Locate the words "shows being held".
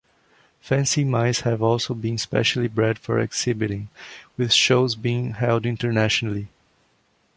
4.51-5.63